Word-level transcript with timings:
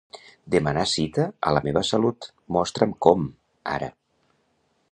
Demanar 0.53 0.85
cita 0.91 1.25
a 1.49 1.53
La 1.57 1.61
meva 1.67 1.83
salut, 1.89 2.29
mostra'm 2.57 2.95
com, 3.07 3.29
ara. 3.77 3.91